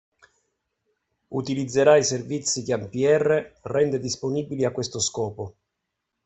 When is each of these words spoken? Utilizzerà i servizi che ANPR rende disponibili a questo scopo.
Utilizzerà 1.29 1.95
i 1.95 2.03
servizi 2.03 2.63
che 2.63 2.73
ANPR 2.73 3.59
rende 3.61 3.99
disponibili 3.99 4.65
a 4.65 4.71
questo 4.71 4.97
scopo. 4.97 5.55